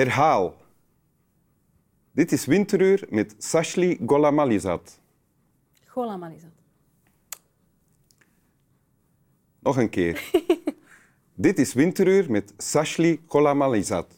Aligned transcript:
Herhaal. 0.00 0.56
Dit 2.12 2.32
is 2.32 2.44
Winteruur 2.44 3.06
met 3.08 3.34
Sashli 3.38 3.98
Golamalizat. 4.06 5.00
Golamalizat. 5.86 6.50
Nog 9.58 9.76
een 9.76 9.88
keer. 9.88 10.30
Dit 11.34 11.58
is 11.58 11.72
Winteruur 11.72 12.30
met 12.30 12.54
Sashli 12.56 13.20
Golamalizat. 13.26 14.14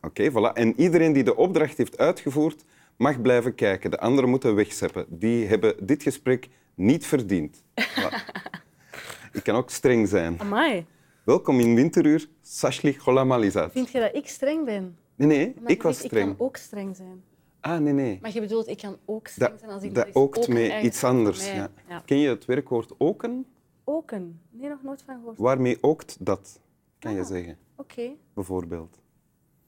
Oké, 0.00 0.30
voilà. 0.30 0.52
En 0.52 0.80
iedereen 0.80 1.12
die 1.12 1.24
de 1.24 1.36
opdracht 1.36 1.76
heeft 1.76 1.98
uitgevoerd, 1.98 2.64
mag 2.96 3.20
blijven 3.20 3.54
kijken. 3.54 3.90
De 3.90 4.00
anderen 4.00 4.30
moeten 4.30 4.54
wegzeppen. 4.54 5.06
Die 5.08 5.46
hebben 5.46 5.86
dit 5.86 6.02
gesprek 6.02 6.48
niet 6.74 7.06
verdiend. 7.06 7.62
Voilà. 7.80 8.34
Ik 9.38 9.42
kan 9.42 9.54
ook 9.54 9.70
streng 9.70 10.08
zijn. 10.08 10.40
Amai. 10.40 10.86
Welkom 11.26 11.60
in 11.60 11.74
Winteruur, 11.74 12.28
Sashli 12.42 12.92
Golamalizat. 12.98 13.72
Vind 13.72 13.90
je 13.90 14.00
dat 14.00 14.14
ik 14.14 14.28
streng 14.28 14.64
ben? 14.64 14.96
Nee, 15.14 15.26
nee, 15.28 15.54
ik 15.66 15.82
was 15.82 16.00
Ik 16.00 16.06
streng. 16.06 16.36
kan 16.36 16.46
ook 16.46 16.56
streng 16.56 16.96
zijn. 16.96 17.22
Ah, 17.60 17.78
nee, 17.80 17.92
nee. 17.92 18.18
Maar 18.22 18.32
je 18.32 18.40
bedoelt, 18.40 18.68
ik 18.68 18.78
kan 18.78 18.96
ook 19.04 19.26
streng 19.28 19.58
zijn 19.58 19.70
als 19.70 19.82
ik 19.82 19.94
dat 19.94 20.06
is 20.06 20.14
oogt 20.14 20.38
ook 20.38 20.46
een 20.46 20.52
met 20.52 20.62
eigenschap 20.62 20.84
iets 20.92 21.04
anders. 21.04 21.46
Ja. 21.52 21.70
Ja. 21.88 22.02
Ken 22.04 22.18
je 22.18 22.28
het 22.28 22.44
werkwoord 22.44 22.92
oken? 22.98 23.46
Oken. 23.84 24.40
Nee, 24.50 24.68
nog 24.68 24.82
nooit 24.82 25.02
van 25.02 25.14
gehoord. 25.18 25.38
Waarmee 25.38 25.78
oogt 25.80 26.16
dat, 26.20 26.60
kan 26.98 27.12
je 27.14 27.20
Ah. 27.20 27.26
zeggen, 27.26 27.58
Oké. 27.76 28.10
bijvoorbeeld. 28.34 28.98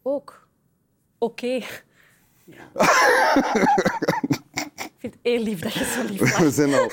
Ook. 0.03 0.49
Oké. 1.19 1.47
ik 1.47 1.85
vind 4.99 5.13
het 5.13 5.23
heel 5.23 5.43
lief 5.43 5.61
dat 5.61 5.73
je 5.73 5.85
zo 5.85 6.03
lief 6.03 6.19
We 6.37 6.43
lacht. 6.43 6.55
zijn 6.55 6.75
al 6.75 6.91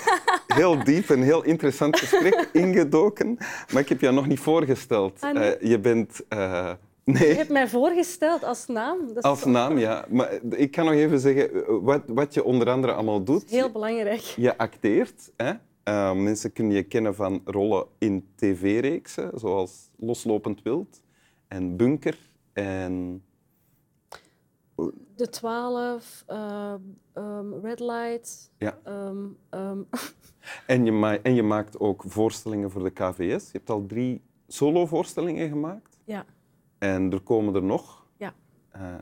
heel 0.47 0.83
diep 0.83 1.09
en 1.09 1.21
heel 1.21 1.43
interessant 1.43 1.99
gesprek 1.99 2.49
ingedoken, 2.63 3.37
maar 3.73 3.81
ik 3.81 3.89
heb 3.89 4.01
jou 4.01 4.13
nog 4.13 4.27
niet 4.27 4.39
voorgesteld. 4.39 5.21
Ah, 5.21 5.33
nee? 5.33 5.55
Eh, 5.55 5.69
je 5.69 5.79
bent... 5.79 6.21
Je 7.03 7.11
nee, 7.13 7.33
hebt 7.35 7.49
mij 7.49 7.67
voorgesteld 7.67 8.43
als 8.43 8.67
naam. 8.67 9.13
Dat 9.13 9.23
als 9.23 9.39
toch 9.39 9.51
naam, 9.51 9.77
ja. 9.77 10.05
Maar 10.09 10.39
ik 10.49 10.71
kan 10.71 10.85
nog 10.85 10.93
even 10.93 11.19
zeggen 11.19 11.53
eh, 11.53 11.61
wat, 11.67 12.01
wat 12.07 12.33
je 12.33 12.43
onder 12.43 12.69
andere 12.69 12.93
allemaal 12.93 13.23
doet. 13.23 13.49
Heel 13.49 13.71
belangrijk. 13.71 14.19
Je 14.19 14.57
acteert. 14.57 15.31
Hè? 15.37 15.53
Mensen 16.13 16.53
kunnen 16.53 16.75
je 16.75 16.83
kennen 16.83 17.15
van 17.15 17.41
rollen 17.45 17.85
in 17.97 18.27
tv-reeksen, 18.35 19.31
zoals 19.35 19.89
Loslopend 19.97 20.61
Wild 20.63 21.01
en 21.47 21.75
Bunker. 21.77 22.17
En 22.53 23.23
De 25.15 25.29
12, 25.29 26.23
eh, 26.27 26.73
ehm, 27.13 27.53
Red 27.61 27.79
Light. 27.79 28.51
Ja. 28.57 28.77
ehm, 28.83 29.25
ehm, 29.49 29.79
En 30.67 30.85
je, 30.85 30.91
ma- 30.91 31.17
en 31.21 31.33
je 31.35 31.43
maakt 31.43 31.79
ook 31.79 32.03
voorstellingen 32.07 32.71
voor 32.71 32.83
de 32.83 32.89
KVS. 32.89 33.45
Je 33.51 33.57
hebt 33.57 33.69
al 33.69 33.85
drie 33.85 34.21
solo-voorstellingen 34.47 35.49
gemaakt. 35.49 35.99
ja. 36.03 36.25
En 36.77 37.11
er 37.11 37.21
komen 37.21 37.55
er 37.55 37.63
nog. 37.63 38.05
Ja. 38.17 38.33
Eh, 38.69 38.95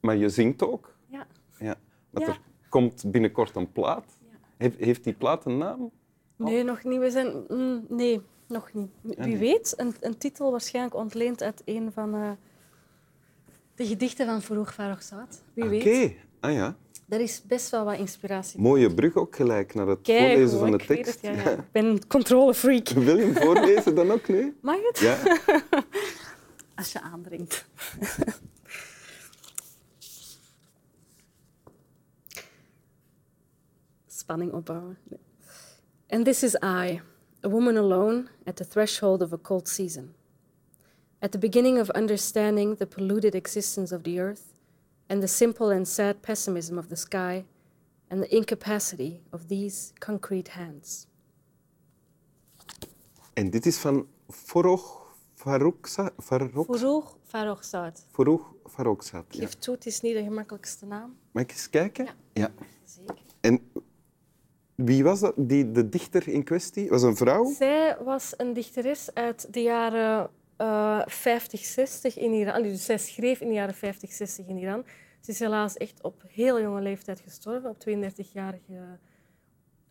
maar 0.00 0.16
je 0.16 0.28
zingt 0.28 0.62
ook. 0.62 0.96
Ja. 1.06 1.26
Ja. 1.58 1.74
Want 2.10 2.26
Ja. 2.26 2.32
er 2.32 2.40
komt 2.68 3.04
binnenkort 3.10 3.56
een 3.56 3.72
plaat. 3.72 4.04
Ja. 4.30 4.36
Heeft, 4.56 4.78
heeft 4.78 5.04
die 5.04 5.12
plaat 5.12 5.44
een 5.44 5.58
naam? 5.58 5.90
Nee, 6.36 6.64
nog 6.64 6.84
niet. 6.84 6.98
We 7.00 7.10
zijn... 7.10 7.44
mm, 7.48 7.84
nee, 7.88 8.20
nog 8.48 8.72
niet. 8.72 8.90
Wie 9.00 9.16
nee. 9.18 9.36
weet, 9.38 9.74
een, 9.76 9.94
een 10.00 10.18
titel 10.18 10.50
waarschijnlijk 10.50 10.94
ontleend 10.96 11.42
uit 11.42 11.62
een 11.64 11.92
van 11.92 12.14
eh, 12.14 12.30
de 13.74 13.86
gedichten 13.86 14.26
van 14.26 14.42
Farouk 14.42 14.72
Farrokhzad. 14.72 15.42
Wie 15.54 15.64
Oké. 15.64 15.72
weet. 15.72 16.16
Ah 16.40 16.52
ja. 16.52 16.76
Daar 17.06 17.20
is 17.20 17.42
best 17.46 17.70
wel 17.70 17.84
wat 17.84 17.98
inspiratie. 17.98 18.60
Mooie 18.60 18.94
brug 18.94 19.14
ook 19.16 19.36
gelijk 19.36 19.74
naar 19.74 19.86
het 19.86 20.00
Kijk, 20.02 20.18
voorlezen 20.32 20.58
van 20.58 20.70
de 20.70 20.76
tekst. 20.76 21.12
het, 21.12 21.20
ja, 21.22 21.30
ja. 21.30 21.50
Ik 21.50 21.72
ben 21.72 21.84
een 21.84 22.06
controlefreak. 22.06 22.88
Wil 23.08 23.16
je 23.16 23.24
hem 23.24 23.34
voorlezen 23.36 23.94
dan 23.94 24.10
ook 24.10 24.28
nu? 24.28 24.56
Mag 24.60 24.76
het? 24.82 24.98
Ja. 24.98 25.18
Als 26.74 26.92
je 26.92 27.00
aandringt. 27.00 27.64
Spanning 34.06 34.52
opbouwen. 34.52 34.96
And 36.08 36.24
this 36.24 36.42
is 36.42 36.54
I, 36.62 37.00
a 37.44 37.48
woman 37.48 37.76
alone 37.76 38.28
at 38.46 38.56
the 38.56 38.64
threshold 38.68 39.22
of 39.22 39.32
a 39.32 39.38
cold 39.38 39.68
season. 39.68 40.14
At 41.24 41.30
the 41.32 41.38
beginning 41.38 41.78
of 41.80 41.88
understanding 41.90 42.76
the 42.76 42.86
polluted 42.86 43.34
existence 43.34 43.94
of 43.94 44.02
the 44.02 44.18
earth 44.20 44.42
and 45.06 45.20
the 45.20 45.26
simple 45.26 45.70
and 45.74 45.88
sad 45.88 46.20
pessimism 46.20 46.78
of 46.78 46.86
the 46.88 46.96
sky 46.96 47.44
and 48.08 48.22
the 48.22 48.28
incapacity 48.36 49.20
of 49.30 49.46
these 49.48 49.92
concrete 49.98 50.50
hands. 50.50 51.06
En 53.32 53.50
dit 53.50 53.66
is 53.66 53.76
van 53.76 54.06
Farouk 54.28 55.14
Faroukza- 55.34 56.12
Farouk- 56.22 56.64
Farouk 56.76 57.16
Farrokhzad. 57.24 58.06
Farouk 58.10 58.42
Farrokhzad. 58.66 59.24
Ja. 59.28 59.40
Geef 59.40 59.54
toe, 59.54 59.74
het 59.74 59.86
is 59.86 60.00
niet 60.00 60.14
de 60.14 60.22
gemakkelijkste 60.22 60.86
naam. 60.86 61.16
Mag 61.30 61.42
ik 61.42 61.50
eens 61.50 61.70
kijken? 61.70 62.04
Ja. 62.04 62.12
ja. 62.32 62.50
Zeker. 62.84 63.16
En 63.40 63.70
wie 64.74 65.04
was 65.04 65.20
dat, 65.20 65.34
die, 65.36 65.70
de 65.70 65.88
dichter 65.88 66.28
in 66.28 66.44
kwestie? 66.44 66.88
Was 66.88 67.02
een 67.02 67.16
vrouw? 67.16 67.52
Zij 67.52 67.96
was 68.02 68.34
een 68.36 68.52
dichteres 68.52 69.14
uit 69.14 69.52
de 69.52 69.62
jaren 69.62 70.30
eh 70.56 71.02
50, 71.06 71.64
60 71.64 72.18
in 72.18 72.32
Iran. 72.32 72.62
Dus 72.62 72.84
zij 72.84 72.98
schreef 72.98 73.40
in 73.40 73.48
de 73.48 73.54
jaren 73.54 73.74
50, 73.74 74.12
60 74.12 74.46
in 74.46 74.56
Iran. 74.56 74.84
Ze 75.20 75.30
is 75.30 75.38
helaas 75.38 75.76
echt 75.76 76.02
op 76.02 76.22
heel 76.28 76.60
jonge 76.60 76.80
leeftijd 76.80 77.20
gestorven, 77.20 77.70
op 77.70 77.76
32-jarige 77.88 78.98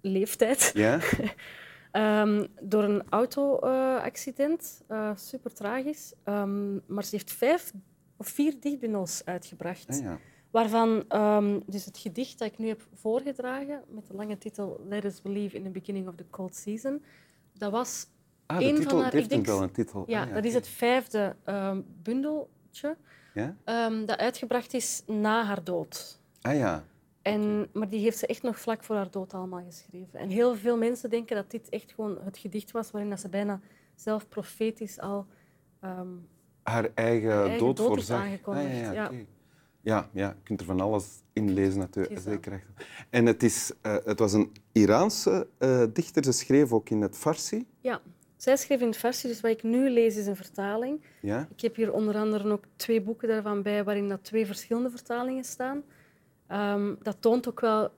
leeftijd, 0.01 0.71
Ja. 0.73 0.99
Ehm, 1.91 2.45
door 2.61 2.83
een 2.83 3.03
auto-accident. 3.09 4.83
Eh, 4.87 5.11
super 5.15 5.53
tragisch. 5.53 6.13
Ehm, 6.23 6.73
maar 6.93 7.03
ze 7.03 7.15
heeft 7.15 7.31
vijf 7.31 7.73
of 8.17 8.27
vier 8.27 8.59
dichtbundels 8.59 9.25
uitgebracht. 9.25 9.89
Ah, 9.89 10.01
ja. 10.01 10.19
Waarvan 10.51 11.05
ehm, 11.07 11.59
dus 11.65 11.85
het 11.85 11.97
gedicht 11.97 12.39
dat 12.39 12.47
ik 12.47 12.57
nu 12.57 12.67
heb 12.67 12.87
voorgedragen, 12.93 13.83
met 13.87 14.07
de 14.07 14.13
lange 14.13 14.37
titel 14.37 14.81
Let 14.89 15.05
us 15.05 15.21
believe 15.21 15.55
in 15.55 15.63
the 15.63 15.69
beginning 15.69 16.07
of 16.07 16.15
the 16.15 16.25
cold 16.29 16.55
season, 16.55 17.03
dat 17.53 17.71
was 17.71 18.07
Ah, 18.45 18.57
de 18.57 18.65
Eén 18.65 18.75
titel 18.75 18.89
van 18.89 19.01
haar- 19.01 19.11
heeft 19.11 19.23
ik 19.23 19.29
denk- 19.29 19.45
wel 19.45 19.61
een 19.61 19.71
titel. 19.71 20.03
ja, 20.07 20.23
Ah, 20.23 20.33
dat 20.33 20.45
is 20.45 20.53
het 20.53 20.67
vijfde 20.67 21.35
ehm, 21.43 21.81
bundeltje 22.03 22.97
Ja? 23.33 23.55
ehm, 23.63 24.05
dat 24.05 24.17
uitgebracht 24.17 24.73
is 24.73 25.03
na 25.07 25.43
haar 25.45 25.63
dood. 25.63 26.19
Ah 26.41 26.55
ja. 26.55 26.83
En, 27.21 27.67
maar 27.73 27.89
die 27.89 27.99
heeft 27.99 28.17
ze 28.17 28.27
echt 28.27 28.41
nog 28.43 28.59
vlak 28.59 28.83
voor 28.83 28.95
haar 28.95 29.11
dood 29.11 29.33
allemaal 29.33 29.63
geschreven. 29.65 30.19
En 30.19 30.29
heel 30.29 30.55
veel 30.55 30.77
mensen 30.77 31.09
denken 31.09 31.35
dat 31.35 31.51
dit 31.51 31.69
echt 31.69 31.91
gewoon 31.95 32.17
het 32.23 32.37
gedicht 32.37 32.71
was 32.71 32.91
waarin 32.91 33.09
dat 33.09 33.19
ze 33.19 33.29
bijna 33.29 33.59
zelf 33.95 34.27
profetisch 34.27 34.99
al... 34.99 35.25
ehm, 35.79 36.07
Haar 36.63 36.89
eigen, 36.93 37.31
eigen 37.41 37.57
dood, 37.59 37.79
voorzag. 37.79 38.19
aangekondigd, 38.21 38.65
Ah, 38.67 38.73
ja, 38.81 38.91
ja, 38.91 39.11
ja. 39.11 39.11
ja, 39.81 40.09
ja, 40.13 40.27
je 40.27 40.43
kunt 40.43 40.59
er 40.59 40.65
van 40.65 40.79
alles 40.81 41.21
in 41.33 41.53
lezen 41.53 41.79
natuurlijk. 41.79 42.19
Zeker. 42.21 42.63
En 43.09 43.25
het, 43.25 43.43
is, 43.43 43.71
eh, 43.81 43.95
het 44.03 44.19
was 44.19 44.33
een 44.33 44.51
Iraanse 44.71 45.47
eh, 45.57 45.83
dichter. 45.93 46.23
Ze 46.23 46.31
schreef 46.31 46.73
ook 46.73 46.89
in 46.89 47.01
het 47.01 47.17
Farsi. 47.17 47.67
ja, 47.79 48.01
zij 48.43 48.57
schreef 48.57 48.79
in 48.81 48.87
het 48.87 48.97
versie, 48.97 49.29
dus 49.29 49.41
wat 49.41 49.51
ik 49.51 49.63
nu 49.63 49.89
lees 49.89 50.15
is 50.17 50.25
een 50.25 50.35
vertaling. 50.35 51.01
Ja? 51.21 51.47
Ik 51.55 51.61
heb 51.61 51.75
hier 51.75 51.93
onder 51.93 52.15
andere 52.15 52.51
ook 52.51 52.63
twee 52.75 53.01
boeken 53.01 53.27
daarvan 53.27 53.61
bij 53.61 53.83
waarin 53.83 54.09
dat 54.09 54.23
twee 54.23 54.45
verschillende 54.45 54.89
vertalingen 54.89 55.43
staan. 55.43 55.83
Ehm, 56.47 56.93
dat 57.01 57.17
toont 57.19 57.47
ook 57.47 57.59
wel 57.59 57.89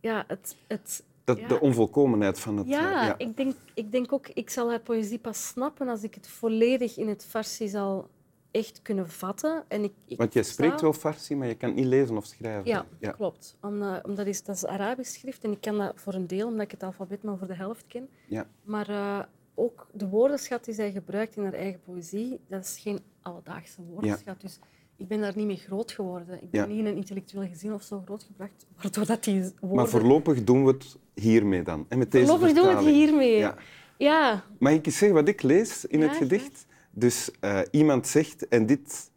ja, 0.00 0.24
het, 0.26 0.56
het 0.66 1.04
Dat, 1.24 1.38
Ja. 1.38 1.48
De 1.48 1.60
onvolkomenheid 1.60 2.40
van 2.40 2.56
het... 2.56 2.66
Ja, 2.68 3.00
eh, 3.00 3.06
ja. 3.06 3.18
Ik, 3.18 3.36
denk, 3.36 3.54
ik 3.74 3.92
denk 3.92 4.12
ook, 4.12 4.28
ik 4.28 4.50
zal 4.50 4.68
haar 4.70 4.80
poëzie 4.80 5.18
pas 5.18 5.46
snappen 5.46 5.88
als 5.88 6.02
ik 6.02 6.14
het 6.14 6.28
volledig 6.28 6.96
in 6.98 7.08
het 7.08 7.24
Farsi 7.24 7.68
zal 7.68 8.08
echt 8.50 8.82
kunnen 8.82 9.08
vatten. 9.10 9.64
En 9.68 9.84
ik, 9.84 9.92
ik 10.06 10.18
Want 10.18 10.32
versta- 10.32 10.52
spreekt 10.52 10.80
wel 10.80 10.92
Farsi, 10.92 11.36
maar 11.36 11.48
je 11.48 11.54
kan 11.54 11.74
niet 11.74 11.84
lezen 11.86 12.16
of 12.16 12.26
schrijven. 12.26 12.66
Ja, 12.70 12.86
ja. 12.98 13.10
klopt. 13.10 13.56
Omdat, 13.60 14.04
omdat 14.04 14.26
is, 14.26 14.42
dat 14.44 14.56
is 14.56 14.66
Arabisch 14.66 15.18
schrift 15.18 15.44
en 15.44 15.50
ik 15.52 15.60
kan 15.60 15.78
dat 15.78 15.92
voor 15.96 16.14
een 16.14 16.26
deel, 16.26 16.46
omdat 16.46 16.62
ik 16.64 16.70
het 16.70 16.82
alfabet 16.82 17.22
maar 17.22 17.38
voor 17.38 17.46
de 17.46 17.54
helft 17.54 17.86
ken. 17.86 18.08
ja. 18.26 18.46
Maar 18.64 18.88
eh, 18.88 19.18
ook 19.54 19.86
de 19.92 20.08
woordenschat 20.08 20.64
die 20.64 20.74
zij 20.74 20.92
gebruikt 20.92 21.36
in 21.36 21.42
haar 21.42 21.52
eigen 21.52 21.80
poëzie, 21.80 22.40
dat 22.48 22.64
is 22.64 22.78
geen 22.78 22.98
alledaagse 23.22 23.82
woordenschat. 23.82 24.40
Dus 24.40 24.58
ik 24.96 25.08
ben 25.08 25.20
daar 25.20 25.36
niet 25.36 25.46
mee 25.46 25.56
groot 25.56 25.92
geworden. 25.92 26.42
Ik 26.42 26.50
ben 26.50 26.60
Ja. 26.60 26.66
niet 26.66 26.78
in 26.78 26.86
een 26.86 26.96
intellectueel 26.96 27.48
gezin 27.48 27.72
of 27.72 27.82
zo 27.82 28.02
grootgebracht, 28.04 28.66
waardoor 28.82 29.06
dat 29.06 29.24
die 29.24 29.40
woorden... 29.60 29.76
Maar 29.76 29.88
voorlopig 29.88 30.44
doen 30.44 30.64
we 30.64 30.70
het 30.72 30.96
hiermee 31.14 31.62
dan. 31.62 31.86
En 31.88 31.98
met 31.98 32.10
deze 32.10 32.26
Voorlopig 32.26 32.54
doen 32.54 32.66
we 32.68 32.74
het 32.74 32.84
hiermee. 32.84 33.36
Ja. 33.38 33.56
ja. 33.98 34.44
Mag 34.58 34.72
ik 34.72 34.86
eens 34.86 34.98
zeggen 34.98 35.16
wat 35.18 35.28
ik 35.28 35.42
lees 35.42 35.84
in 35.84 36.00
Ja, 36.00 36.08
het 36.08 36.16
gedicht? 36.16 36.66
Dus 36.90 37.30
eh, 37.40 37.60
iemand 37.70 38.06
zegt, 38.06 38.48
en 38.48 38.66
dit 38.66 39.10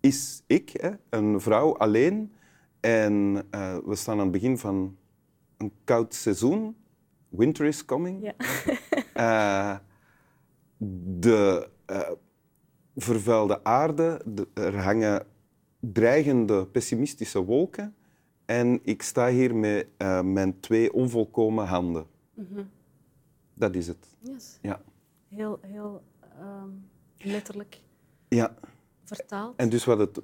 is 0.00 0.42
ik, 0.46 0.70
hè, 0.80 0.90
een 1.10 1.40
vrouw 1.40 1.76
alleen. 1.76 2.32
En 2.80 3.46
eh, 3.50 3.76
we 3.84 3.94
staan 3.94 4.14
aan 4.16 4.22
het 4.22 4.30
begin 4.32 4.58
van 4.58 4.96
een 5.56 5.72
koud 5.84 6.14
seizoen. 6.14 6.76
Winter 7.28 7.66
is 7.66 7.84
coming. 7.84 8.22
Ja. 8.22 8.34
Eh, 9.14 9.76
de 11.20 11.68
eh, 11.86 12.10
vervuilde 12.96 13.64
aarde, 13.64 14.20
de- 14.26 14.48
er 14.54 14.78
hangen 14.82 15.26
dreigende 15.80 16.66
pessimistische 16.66 17.44
wolken. 17.44 17.94
En 18.44 18.80
ik 18.82 19.02
sta 19.02 19.28
hier 19.28 19.54
met 19.56 19.86
eh, 19.96 20.20
mijn 20.22 20.60
twee 20.60 20.92
onvolkomen 20.92 21.66
handen. 21.66 22.06
Dat 23.54 23.74
is 23.74 23.86
het. 23.86 24.06
Yes. 24.18 24.58
Ja. 24.62 24.80
Heel, 25.28 25.58
heel... 25.62 26.02
ehm, 26.38 26.68
letterlijk 27.18 27.80
Ja. 28.28 28.54
vertaald. 29.04 29.56
En 29.56 29.68
dus 29.68 29.84
wat 29.84 29.98
het, 29.98 30.20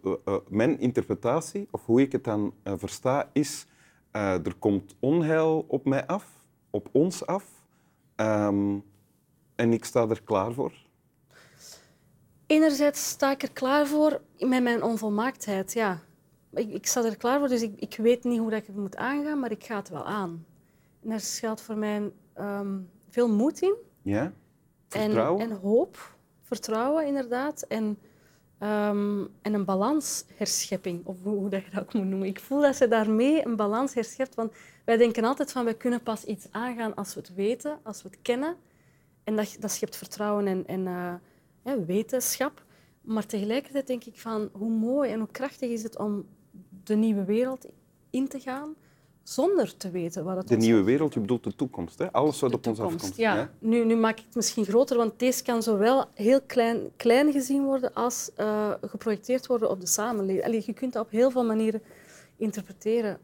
mijn 0.49 0.79
interpretatie, 0.81 1.69
of 1.71 1.85
hoe 1.87 2.01
ik 2.01 2.13
het 2.13 2.25
dan 2.25 2.55
versta, 2.65 3.31
is 3.33 3.67
er 4.11 4.55
komt 4.59 4.95
onheil 5.01 5.65
op 5.69 5.85
mij 5.85 6.07
af, 6.07 6.45
op 6.71 6.89
ons 6.93 7.27
af, 7.27 7.45
ehm, 8.19 8.79
en 9.55 9.73
ik 9.73 9.85
sta 9.85 10.09
er 10.09 10.23
klaar 10.23 10.53
voor. 10.53 10.73
Enerzijds 12.47 13.09
sta 13.09 13.31
ik 13.31 13.43
er 13.43 13.53
klaar 13.53 13.87
voor 13.87 14.21
met 14.39 14.63
mijn 14.63 14.83
onvolmaaktheid, 14.83 15.73
ja. 15.73 16.01
Ik, 16.51 16.73
ik 16.73 16.87
sta 16.87 17.05
er 17.05 17.17
klaar 17.17 17.39
voor, 17.39 17.49
dus 17.49 17.63
ik, 17.63 17.81
ik 17.81 17.97
weet 17.97 18.25
niet 18.25 18.39
hoe 18.39 18.51
dat 18.51 18.61
ik 18.61 18.67
het 18.67 18.77
moet 18.77 18.97
aangaan, 18.97 19.41
maar 19.41 19.51
ik 19.51 19.65
ga 19.65 19.77
het 19.77 19.89
wel 19.89 20.05
aan. 20.05 20.47
En 21.03 21.09
daar 21.09 21.21
schuilt 21.21 21.61
voor 21.61 21.77
mij 21.77 22.13
ehm, 22.33 22.79
veel 23.09 23.29
moed 23.29 23.61
in. 23.61 23.75
Ja? 24.03 24.33
En, 24.89 25.17
en 25.39 25.51
hoop, 25.51 26.17
vertrouwen 26.43 27.07
inderdaad. 27.07 27.63
En, 27.63 27.99
ehm, 28.59 29.25
en 29.43 29.55
een 29.55 29.65
balansherschepping, 29.65 31.07
of 31.07 31.23
hoe, 31.23 31.49
dat 31.49 31.65
je 31.65 31.71
dat 31.71 31.81
ook 31.81 31.95
moet 31.95 32.07
noemen. 32.07 32.29
Ik 32.29 32.41
voel 32.41 32.61
dat 32.61 32.77
ze 32.77 32.89
daarmee 32.89 33.47
een 33.47 33.57
balans 33.57 33.95
herschept. 33.95 34.35
Want 34.35 34.53
wij 34.85 34.97
denken 34.97 35.25
altijd 35.25 35.53
van, 35.53 35.65
wij 35.65 35.75
kunnen 35.75 36.03
pas 36.03 36.25
iets 36.25 36.47
aangaan 36.51 36.95
als 36.95 37.15
we 37.15 37.21
het 37.21 37.35
weten, 37.35 37.79
als 37.83 38.03
we 38.03 38.09
het 38.09 38.19
kennen. 38.23 38.57
En 39.25 39.37
dat, 39.37 39.57
dat 39.61 39.71
schept 39.71 39.97
vertrouwen 39.97 40.47
en, 40.47 40.67
en 40.67 40.87
eh, 41.63 41.75
wetenschap. 41.87 42.65
Maar 43.01 43.27
tegelijkertijd 43.27 43.87
denk 43.87 44.05
ik 44.05 44.19
van, 44.19 44.51
hoe 44.53 44.71
mooi 44.71 45.11
en 45.11 45.19
hoe 45.19 45.31
krachtig 45.31 45.71
is 45.71 45.83
het 45.83 45.99
om 45.99 46.27
de 46.85 46.95
nieuwe 46.95 47.25
wereld 47.25 47.67
in 48.11 48.29
te 48.29 48.41
gaan, 48.41 48.75
zonder 49.29 49.77
te 49.77 49.91
weten 49.91 50.25
wat 50.25 50.37
het 50.37 50.49
De 50.49 50.57
nieuwe 50.57 50.83
wereld, 50.83 51.15
je 51.15 51.21
bedoelt 51.21 51.45
de 51.45 51.55
toekomst, 51.55 51.99
hè? 51.99 52.13
alles 52.13 52.41
wat 52.41 52.55
op 52.55 52.67
ons 52.67 52.81
afkomt. 52.81 53.17
Ja. 53.17 53.51
Nu, 53.59 53.85
nu 53.85 53.97
maak 53.97 54.19
ik 54.19 54.25
het 54.25 54.35
misschien 54.35 54.65
groter, 54.65 54.97
want 54.97 55.19
deze 55.19 55.43
kan 55.43 55.63
zowel 55.63 56.05
heel 56.15 56.41
klein, 56.41 56.91
klein 56.97 57.33
gezien 57.33 57.65
worden 57.65 57.95
als 57.95 58.31
eh, 58.37 58.73
geprojecteerd 58.83 59.47
worden 59.47 59.71
op 59.71 59.81
de 59.81 59.87
samenleving. 59.87 60.45
Allee, 60.45 60.63
je 60.67 60.73
kunt 60.73 60.93
dat 60.93 61.05
op 61.05 61.11
heel 61.11 61.31
veel 61.31 61.45
manieren 61.45 61.83
interpreteren, 62.37 63.19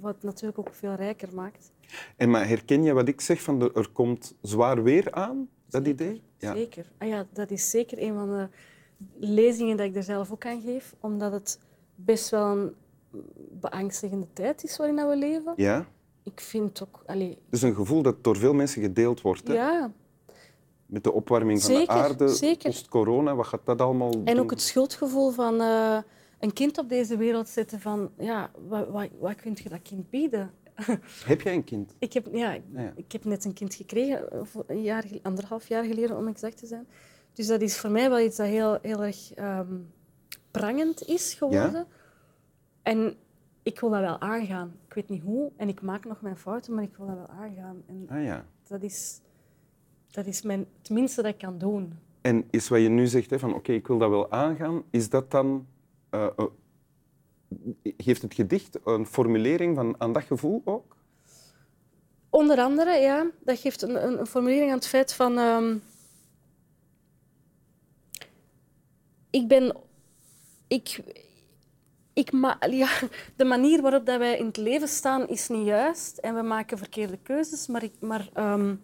wat 0.00 0.22
natuurlijk 0.22 0.58
ook 0.58 0.74
veel 0.74 0.94
rijker 0.94 1.28
maakt. 1.34 1.70
En 2.16 2.30
maar 2.30 2.48
herken 2.48 2.82
je 2.82 2.92
wat 2.92 3.08
ik 3.08 3.20
zeg, 3.20 3.42
van 3.42 3.58
de, 3.58 3.70
er 3.74 3.88
komt 3.88 4.34
zwaar 4.42 4.82
weer 4.82 5.12
aan, 5.12 5.48
dat 5.68 5.86
idee? 5.86 6.22
Ja. 6.38 6.54
Zeker. 6.54 6.92
Ah 6.98 7.08
ja, 7.08 7.26
dat 7.32 7.50
is 7.50 7.70
zeker 7.70 8.02
een 8.02 8.14
van 8.14 8.28
de 8.28 8.48
lezingen 9.26 9.76
dat 9.76 9.86
ik 9.86 9.96
er 9.96 10.02
zelf 10.02 10.32
ook 10.32 10.46
aan 10.46 10.60
geef, 10.60 10.94
omdat 11.00 11.32
het 11.32 11.58
best 11.94 12.30
wel 12.30 12.56
een 12.56 12.74
beangstigende 13.50 14.26
tijd 14.32 14.64
is 14.64 14.76
waarin 14.76 15.08
we 15.08 15.16
leven. 15.16 15.52
ja? 15.56 15.86
Ik 16.22 16.40
vind 16.40 16.82
ook... 16.82 17.02
Allee, 17.06 17.28
Het 17.28 17.38
is 17.50 17.62
een 17.62 17.74
gevoel 17.74 18.02
dat 18.02 18.24
door 18.24 18.36
veel 18.36 18.52
mensen 18.54 18.82
gedeeld 18.82 19.20
wordt. 19.20 19.48
Hè? 19.48 19.54
ja, 19.54 19.92
Met 20.86 21.04
de 21.04 21.12
opwarming 21.12 21.62
van 21.62 21.74
de 21.74 21.86
aarde, 21.86 22.28
zeker. 22.28 22.70
post-corona, 22.70 23.34
wat 23.34 23.46
gaat 23.46 23.66
dat 23.66 23.80
allemaal 23.80 24.10
En 24.12 24.24
doen? 24.24 24.38
ook 24.38 24.50
het 24.50 24.60
schuldgevoel 24.60 25.30
van 25.30 25.60
eh, 25.60 25.98
een 26.38 26.52
kind 26.52 26.78
op 26.78 26.88
deze 26.88 27.16
wereld 27.16 27.48
zetten 27.48 27.80
van, 27.80 28.10
ja, 28.18 28.50
wat, 28.68 28.88
wat, 28.88 29.08
wat 29.18 29.34
kun 29.34 29.56
je 29.62 29.68
dat 29.68 29.82
kind 29.82 30.10
bieden? 30.10 30.50
Heb 31.24 31.40
jij 31.40 31.54
een 31.54 31.64
kind? 31.64 31.94
Ik 31.98 32.12
heb, 32.12 32.28
ja, 32.32 32.52
ik, 32.52 32.62
Ja. 32.74 32.92
ik 32.96 33.12
heb 33.12 33.24
net 33.24 33.44
een 33.44 33.52
kind 33.52 33.74
gekregen, 33.74 34.30
eh, 34.32 34.40
een 34.66 34.82
jaar, 34.82 35.04
anderhalf 35.22 35.68
jaar 35.68 35.84
geleden 35.84 36.16
om 36.16 36.28
exact 36.28 36.56
te 36.58 36.66
zijn. 36.66 36.86
Dus 37.32 37.46
dat 37.46 37.60
is 37.60 37.78
voor 37.78 37.90
mij 37.90 38.08
wel 38.08 38.20
iets 38.20 38.36
dat 38.36 38.46
heel, 38.46 38.78
heel 38.82 39.02
erg 39.02 39.34
ehm, 39.34 39.74
prangend 40.50 41.02
is 41.06 41.34
geworden. 41.34 41.86
En 42.82 43.16
ik 43.62 43.80
wil 43.80 43.90
dat 43.90 44.00
wel 44.00 44.20
aangaan. 44.20 44.76
Ik 44.86 44.94
weet 44.94 45.08
niet 45.08 45.22
hoe 45.22 45.50
en 45.56 45.68
ik 45.68 45.82
maak 45.82 46.04
nog 46.04 46.20
mijn 46.20 46.36
fouten, 46.36 46.74
maar 46.74 46.82
ik 46.84 46.96
wil 46.96 47.06
dat 47.06 47.16
wel 47.16 47.28
aangaan. 47.28 47.82
En 47.86 48.06
Ah 48.08 48.24
ja. 48.24 48.44
dat 48.68 48.82
is, 48.82 49.20
dat 50.10 50.26
is 50.26 50.42
mijn, 50.42 50.66
het 50.78 50.90
minste 50.90 51.22
dat 51.22 51.32
ik 51.32 51.38
kan 51.38 51.58
doen. 51.58 51.98
En 52.20 52.46
is 52.50 52.68
wat 52.68 52.80
je 52.80 52.88
nu 52.88 53.06
zegt, 53.06 53.30
hè, 53.30 53.38
van 53.38 53.54
oké, 53.54 53.72
ik 53.72 53.86
wil 53.86 53.98
dat 53.98 54.10
wel 54.10 54.30
aangaan, 54.30 54.82
is 54.90 55.10
dat 55.10 55.30
dan... 55.30 55.66
eh, 56.10 56.26
geeft 57.82 58.22
het 58.22 58.34
gedicht 58.34 58.78
een 58.84 59.06
formulering 59.06 59.76
van, 59.76 59.94
aan 59.98 60.12
dat 60.12 60.22
gevoel 60.22 60.62
ook? 60.64 60.96
Onder 62.30 62.58
andere, 62.58 62.90
ja, 62.90 63.30
dat 63.40 63.58
geeft 63.58 63.82
een, 63.82 64.06
een, 64.06 64.18
een 64.18 64.26
formulering 64.26 64.70
aan 64.70 64.76
het 64.76 64.86
feit 64.86 65.12
van. 65.12 65.38
ehm, 65.38 65.76
ik 69.30 69.48
ben. 69.48 69.76
Ik, 70.66 71.00
ik 72.18 72.32
ma 72.32 72.56
ja, 72.70 72.88
de 73.36 73.44
manier 73.44 73.82
waarop 73.82 74.06
dat 74.06 74.18
wij 74.18 74.38
in 74.38 74.46
het 74.46 74.56
leven 74.56 74.88
staan 74.88 75.28
is 75.28 75.48
niet 75.48 75.66
juist 75.66 76.18
en 76.18 76.34
we 76.34 76.42
maken 76.42 76.78
verkeerde 76.78 77.18
keuzes, 77.22 77.66
maar, 77.66 77.82
ik, 77.82 77.92
maar 78.00 78.30
ehm, 78.34 78.74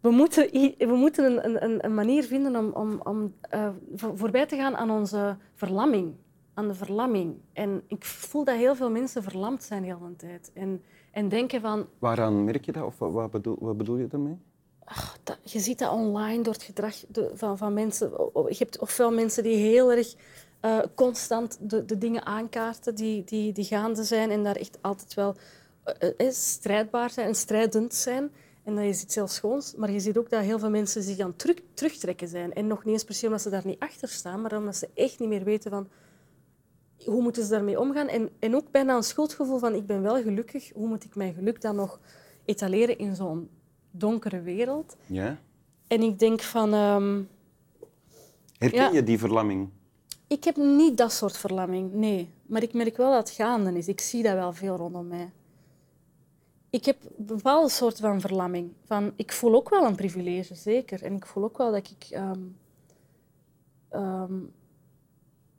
we 0.00 0.10
moeten, 0.10 0.48
we 0.78 0.94
moeten 0.96 1.44
een, 1.44 1.64
een, 1.64 1.84
een 1.84 1.94
manier 1.94 2.22
vinden 2.24 2.56
om, 2.56 2.70
om, 2.72 3.00
om 3.02 3.34
eh, 3.40 3.68
voor- 3.94 4.16
voorbij 4.18 4.46
te 4.46 4.56
gaan 4.56 4.76
aan 4.76 4.90
onze 4.90 5.36
verlamming. 5.54 6.14
Aan 6.54 6.68
de 6.68 6.74
verlamming. 6.74 7.34
En 7.52 7.82
ik 7.86 8.04
voel 8.04 8.44
dat 8.44 8.56
heel 8.56 8.74
veel 8.74 8.90
mensen 8.90 9.22
verlamd 9.22 9.62
zijn 9.62 9.82
de 9.82 9.88
hele 9.88 10.16
tijd. 10.16 10.50
En, 10.54 10.82
en 11.12 11.28
denken 11.28 11.60
van, 11.60 11.86
Waaraan 11.98 12.44
merk 12.44 12.64
je 12.64 12.72
dat? 12.72 12.84
Of 12.84 12.98
wat, 12.98 13.30
bedoel, 13.30 13.56
wat 13.60 13.76
bedoel 13.76 13.96
je 13.96 14.06
daarmee? 14.06 14.38
dat- 15.22 15.38
je 15.42 15.58
ziet 15.58 15.78
dat 15.78 15.92
online 15.92 16.42
door 16.42 16.52
het 16.52 16.62
gedrag 16.62 16.94
de- 17.08 17.30
van, 17.34 17.58
van 17.58 17.72
mensen. 17.74 18.10
Je 18.48 18.54
hebt 18.58 18.78
ofwel 18.78 19.12
mensen 19.12 19.42
die 19.42 19.56
heel 19.56 19.92
erg 19.92 20.14
eh, 20.60 20.78
constant 20.94 21.58
de, 21.60 21.84
de 21.84 21.98
dingen 21.98 22.26
aankaarten 22.26 22.94
die, 22.94 23.24
die, 23.24 23.52
die 23.52 23.64
gaande 23.64 24.04
zijn 24.04 24.30
en 24.30 24.42
daar 24.44 24.56
echt 24.56 24.78
altijd 24.80 25.14
wel 25.14 25.36
eh, 25.84 26.30
strijdbaar 26.30 27.10
zijn 27.10 27.26
en 27.26 27.34
strijdend 27.34 27.94
zijn. 27.94 28.30
En 28.64 28.74
dat 28.74 28.84
is 28.84 29.02
iets 29.02 29.14
heel 29.14 29.26
schoons. 29.28 29.74
Maar 29.76 29.90
je 29.90 30.00
ziet 30.00 30.16
ook 30.16 30.30
dat 30.30 30.42
heel 30.42 30.58
veel 30.58 30.70
mensen 30.70 31.02
zich 31.02 31.18
aan 31.18 31.36
terug, 31.36 31.56
terugtrekken 31.74 32.28
zijn. 32.28 32.52
En 32.52 32.66
nog 32.66 32.84
niet 32.84 32.92
eens 32.94 33.04
per 33.04 33.14
se 33.14 33.26
omdat 33.26 33.42
ze 33.42 33.50
daar 33.50 33.66
niet 33.66 33.78
achter 33.78 34.08
staan, 34.08 34.40
maar 34.40 34.56
omdat 34.56 34.76
ze 34.76 34.88
echt 34.94 35.18
niet 35.18 35.28
meer 35.28 35.44
weten 35.44 35.70
van 35.70 35.88
hoe 37.04 37.22
moeten 37.22 37.42
ze 37.44 37.50
daarmee 37.50 37.80
omgaan. 37.80 38.08
En, 38.08 38.30
en 38.38 38.54
ook 38.56 38.70
bijna 38.70 38.96
een 38.96 39.02
schuldgevoel 39.02 39.58
van 39.58 39.74
ik 39.74 39.86
ben 39.86 40.02
wel 40.02 40.22
gelukkig, 40.22 40.70
hoe 40.74 40.88
moet 40.88 41.04
ik 41.04 41.14
mijn 41.14 41.34
geluk 41.34 41.60
dan 41.60 41.76
nog 41.76 42.00
etaleren 42.44 42.98
in 42.98 43.14
zo'n 43.14 43.48
donkere 43.90 44.40
wereld? 44.40 44.96
Ja? 45.06 45.38
En 45.86 46.02
ik 46.02 46.18
denk 46.18 46.40
van, 46.40 46.72
ehm, 46.72 47.22
Herken 48.58 48.82
Ja. 48.82 48.90
je 48.90 49.02
die 49.02 49.18
verlamming? 49.18 49.68
Ik 50.28 50.44
heb 50.44 50.56
niet 50.56 50.96
dat 50.96 51.12
soort 51.12 51.36
verlamming, 51.36 51.92
nee. 51.92 52.30
Maar 52.46 52.62
ik 52.62 52.72
merk 52.72 52.96
wel 52.96 53.12
dat 53.12 53.28
het 53.28 53.36
gaande 53.36 53.72
is. 53.78 53.88
Ik 53.88 54.00
zie 54.00 54.22
dat 54.22 54.34
wel 54.34 54.52
veel 54.52 54.76
rondom 54.76 55.06
mij. 55.06 55.30
Ik 56.70 56.84
heb 56.84 56.96
een 57.18 57.24
bepaalde 57.26 57.68
soort 57.68 57.98
van 58.00 58.20
verlamming. 58.20 58.72
Van, 58.84 59.12
ik 59.16 59.32
voel 59.32 59.54
ook 59.54 59.68
wel 59.68 59.84
een 59.84 59.96
privilege, 59.96 60.54
zeker. 60.54 61.02
En 61.02 61.14
ik 61.14 61.26
voel 61.26 61.44
ook 61.44 61.58
wel 61.58 61.72
dat 61.72 61.90
ik... 61.90 62.10
ehm, 62.10 62.40
ehm, 63.88 64.38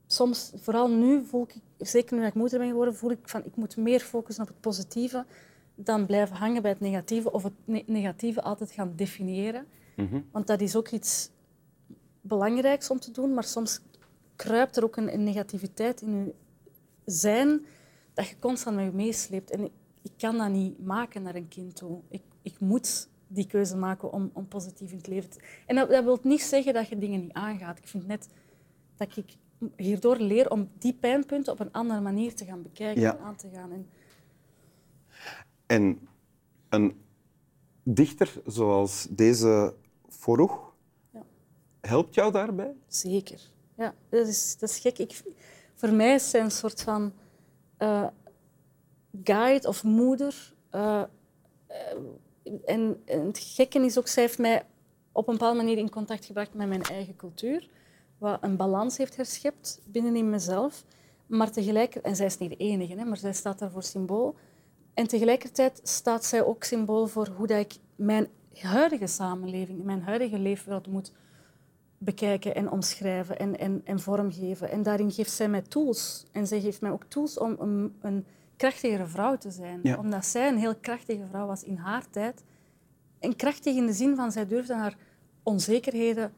soms, 0.07 0.51
vooral 0.55 0.89
nu, 0.89 1.25
voel 1.25 1.43
ik, 1.43 1.55
zeker 1.77 2.17
nu 2.17 2.25
ik 2.25 2.33
moeder 2.33 2.59
ben 2.59 2.67
geworden, 2.67 2.95
voel 2.95 3.11
ik 3.11 3.29
van 3.29 3.45
ik 3.45 3.55
moet 3.55 3.77
meer 3.77 3.99
focussen 3.99 4.43
op 4.43 4.49
het 4.49 4.59
positieve 4.59 5.25
dan 5.75 6.05
blijven 6.05 6.35
hangen 6.35 6.61
bij 6.61 6.71
het 6.71 6.79
negatieve 6.79 7.31
of 7.31 7.43
het 7.43 7.53
ne- 7.65 7.83
negatieve 7.85 8.41
altijd 8.41 8.71
gaan 8.71 8.93
definiëren. 8.95 9.67
Mhm. 9.95 10.21
Want 10.31 10.47
dat 10.47 10.61
is 10.61 10.75
ook 10.75 10.89
iets 10.89 11.29
belangrijks 12.21 12.89
om 12.89 12.99
te 12.99 13.11
doen, 13.11 13.33
maar 13.33 13.43
soms 13.43 13.81
kruipt 14.39 14.77
er 14.77 14.83
ook 14.83 14.95
een, 14.95 15.13
een 15.13 15.23
negativiteit 15.23 16.01
in 16.01 16.15
je 16.25 16.33
zijn 17.05 17.65
dat 18.13 18.27
je 18.27 18.39
constant 18.39 18.75
met 18.75 18.85
je 18.85 18.91
meesleept. 18.91 19.51
En 19.51 19.63
ik, 19.63 19.71
ik 20.01 20.11
kan 20.17 20.37
dat 20.37 20.49
niet 20.49 20.79
maken 20.85 21.21
naar 21.23 21.35
een 21.35 21.47
kind 21.47 21.75
toe. 21.75 22.01
Ik, 22.09 22.21
ik 22.41 22.59
moet 22.59 23.09
die 23.27 23.47
keuze 23.47 23.77
maken 23.77 24.11
om, 24.11 24.29
om 24.33 24.47
positief 24.47 24.91
in 24.91 24.97
het 24.97 25.07
leven 25.07 25.29
te... 25.29 25.39
En 25.65 25.75
dat, 25.75 25.89
dat 25.89 26.03
wil 26.03 26.19
niet 26.23 26.41
zeggen 26.41 26.73
dat 26.73 26.87
je 26.87 26.97
dingen 26.97 27.19
niet 27.21 27.33
aangaat. 27.33 27.77
Ik 27.77 27.87
vind 27.87 28.07
net 28.07 28.27
dat 28.95 29.17
ik 29.17 29.35
hierdoor 29.75 30.17
leer 30.17 30.49
om 30.49 30.69
die 30.77 30.93
pijnpunten 30.93 31.53
op 31.53 31.59
een 31.59 31.71
andere 31.71 32.01
manier 32.01 32.35
te 32.35 32.45
gaan 32.45 32.61
bekijken 32.61 33.01
Ja. 33.01 33.17
en 33.17 33.23
aan 33.23 33.35
te 33.35 33.49
gaan. 33.53 33.71
En 33.71 33.87
En 35.65 36.07
een 36.69 37.01
dichter 37.83 38.41
zoals 38.45 39.07
deze 39.09 39.73
Foruch 40.07 40.73
Ja. 41.13 41.23
helpt 41.81 42.15
jou 42.15 42.31
daarbij? 42.31 42.73
Zeker. 42.87 43.51
Ja, 43.79 43.93
dat 44.09 44.27
is, 44.27 44.57
dat 44.57 44.69
is 44.69 44.79
gek. 44.79 44.97
Ik, 44.97 45.21
voor 45.73 45.91
mij 45.91 46.13
is 46.13 46.29
zij 46.29 46.41
een 46.41 46.51
soort 46.51 46.81
van 46.81 47.13
eh, 47.77 48.07
guide 49.23 49.67
of 49.67 49.83
moeder. 49.83 50.53
Eh, 50.69 51.03
eh, 51.67 51.77
en, 52.65 53.01
en 53.05 53.25
het 53.25 53.39
gekke 53.39 53.79
is 53.79 53.97
ook, 53.97 54.07
zij 54.07 54.23
heeft 54.23 54.37
mij 54.37 54.65
op 55.11 55.27
een 55.27 55.33
bepaalde 55.33 55.57
manier 55.57 55.77
in 55.77 55.89
contact 55.89 56.25
gebracht 56.25 56.53
met 56.53 56.67
mijn 56.67 56.81
eigen 56.81 57.15
cultuur. 57.15 57.69
Wat 58.17 58.37
een 58.41 58.55
balans 58.55 58.97
heeft 58.97 59.15
herschept 59.15 59.81
binnenin 59.85 60.29
mezelf. 60.29 60.83
Maar 61.27 61.51
tegelijkertijd, 61.51 62.05
en 62.05 62.15
zij 62.15 62.25
is 62.25 62.37
niet 62.37 62.49
de 62.49 62.57
enige, 62.57 62.95
hè, 62.95 63.05
maar 63.05 63.17
zij 63.17 63.33
staat 63.33 63.59
daar 63.59 63.71
voor 63.71 63.83
symbool. 63.83 64.35
En 64.93 65.07
tegelijkertijd 65.07 65.79
staat 65.83 66.25
zij 66.25 66.43
ook 66.43 66.63
symbool 66.63 67.07
voor 67.07 67.27
hoe 67.27 67.47
dat 67.47 67.59
ik 67.59 67.73
mijn 67.95 68.27
huidige 68.53 69.07
samenleving, 69.07 69.83
mijn 69.83 70.01
huidige 70.01 70.39
leefwereld 70.39 70.87
moet 70.87 71.11
bekijken 71.99 72.55
en 72.55 72.71
omschrijven 72.71 73.39
en, 73.39 73.59
en, 73.59 73.81
en 73.83 73.99
vormgeven. 73.99 74.71
En 74.71 74.83
daarin 74.83 75.11
geeft 75.11 75.31
zij 75.31 75.49
mij 75.49 75.61
tools. 75.61 76.25
En 76.31 76.47
zij 76.47 76.61
geeft 76.61 76.81
mij 76.81 76.91
ook 76.91 77.03
tools 77.07 77.37
om 77.37 77.55
een, 77.59 77.95
een 78.01 78.25
krachtigere 78.55 79.07
vrouw 79.07 79.37
te 79.37 79.51
zijn. 79.51 79.79
Ja. 79.83 79.97
Omdat 79.97 80.25
zij 80.25 80.47
een 80.47 80.57
heel 80.57 80.75
krachtige 80.75 81.25
vrouw 81.29 81.47
was 81.47 81.63
in 81.63 81.75
haar 81.75 82.09
tijd. 82.09 82.43
En 83.19 83.35
krachtig 83.35 83.75
in 83.75 83.85
de 83.85 83.93
zin 83.93 84.15
van 84.15 84.31
zij 84.31 84.47
durfde 84.47 84.75
haar 84.75 84.97
onzekerheden 85.43 86.33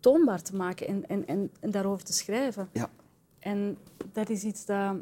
toonbaar 0.00 0.42
te 0.42 0.56
maken 0.56 0.86
en, 0.86 1.08
en, 1.08 1.26
en, 1.26 1.50
en 1.60 1.70
daarover 1.70 2.04
te 2.04 2.12
schrijven. 2.12 2.68
Ja. 2.72 2.90
En 3.38 3.78
dat 4.12 4.28
is 4.28 4.44
iets 4.44 4.64
dat, 4.64 4.96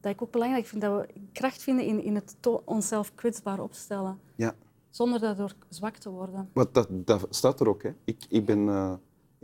dat 0.00 0.12
ik 0.12 0.22
ook 0.22 0.30
belangrijk 0.30 0.66
vind, 0.66 0.82
dat 0.82 1.00
we 1.00 1.20
kracht 1.32 1.62
vinden 1.62 1.84
in, 1.84 2.02
in 2.02 2.14
het 2.14 2.36
onszelf 2.64 3.14
kwetsbaar 3.14 3.60
opstellen, 3.60 4.18
ja. 4.34 4.54
zonder 4.90 5.20
daardoor 5.20 5.54
zwak 5.68 5.96
te 5.96 6.10
worden. 6.10 6.50
Want 6.52 6.74
dat, 6.74 6.88
dat 6.90 7.26
staat 7.30 7.60
er 7.60 7.68
ook. 7.68 7.82
Hè. 7.82 7.90
Ik, 8.04 8.24
ik 8.28 8.44
ben 8.44 8.68
eh, 8.68 8.94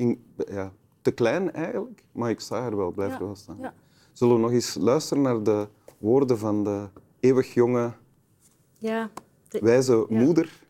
in, 0.02 0.24
ja, 0.50 0.72
te 1.00 1.10
klein 1.10 1.52
eigenlijk, 1.52 2.02
maar 2.12 2.30
ik 2.30 2.40
sta 2.40 2.66
er 2.66 2.76
wel, 2.76 2.90
blijf 2.90 3.14
er 3.14 3.24
wel 3.24 3.34
staan. 3.36 3.72
Zullen 4.12 4.34
we 4.34 4.40
nog 4.40 4.50
eens 4.50 4.74
luisteren 4.74 5.22
naar 5.22 5.42
de 5.42 5.68
woorden 5.98 6.38
van 6.38 6.64
de 6.64 6.88
eeuwig 7.20 7.54
jonge, 7.54 7.92
Ja, 8.78 9.10
de- 9.48 9.58
wijze 9.60 10.06
moeder? 10.08 10.60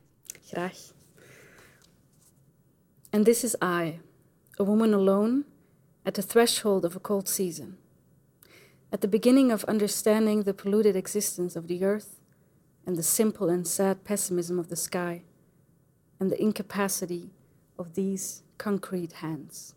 Graag. 0.42 0.92
And 3.10 3.24
this 3.24 3.44
is 3.44 3.54
I, 3.54 4.00
a 4.58 4.64
woman 4.64 4.94
alone 4.94 5.44
at 6.04 6.14
the 6.14 6.22
threshold 6.26 6.84
of 6.84 6.96
a 6.96 7.00
cold 7.00 7.28
season, 7.28 7.76
at 8.90 9.00
the 9.00 9.08
beginning 9.08 9.52
of 9.52 9.64
understanding 9.68 10.44
the 10.44 10.54
polluted 10.54 10.94
existence 10.96 11.58
of 11.58 11.66
the 11.66 11.82
earth 11.84 12.20
and 12.86 12.96
the 12.96 13.02
simple 13.02 13.48
and 13.52 13.66
sad 13.66 14.02
pessimism 14.02 14.58
of 14.58 14.66
the 14.68 14.76
sky 14.76 15.22
and 16.18 16.30
the 16.30 16.36
incapacity 16.42 17.30
of 17.76 17.86
these 17.94 18.42
concrete 18.62 19.14
hands. 19.14 19.74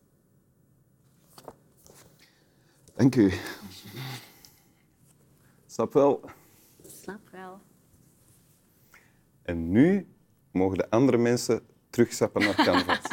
Dank 2.96 3.16
u. 3.16 3.32
Snap 5.66 5.94
wel. 5.94 6.30
Snap 7.02 7.30
wel. 7.32 7.62
En 9.42 9.72
nu 9.72 10.08
mogen 10.52 10.78
de 10.78 10.90
andere 10.90 11.18
mensen 11.18 11.62
terugzappen 11.90 12.42
naar 12.42 12.56
Canvas. 12.56 13.00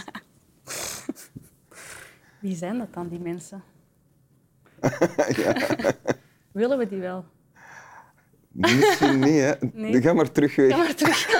Wie 2.40 2.56
zijn 2.56 2.78
dat 2.78 2.94
dan, 2.94 3.08
die 3.08 3.20
mensen? 3.20 3.62
Willen 6.52 6.78
we 6.78 6.88
die 6.88 7.00
wel? 7.00 7.24
Misschien 8.48 9.18
niet, 9.18 9.40
hè. 9.40 9.52
Nee. 9.72 10.02
Ga 10.02 10.12
maar 10.12 10.32
terug 10.32 10.56
weg. 10.56 10.70
Ga 10.70 10.76
maar 10.76 10.94
terug. 10.94 11.26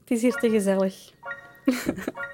Het 0.00 0.10
is 0.10 0.22
hier 0.22 0.34
te 0.34 0.50
gezellig. 0.50 1.12
Yeah. 1.66 2.06